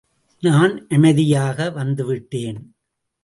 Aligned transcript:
நான் 0.43 0.87
அமைதியாக 0.87 1.69
வந்துவிட்டேன். 1.69 2.59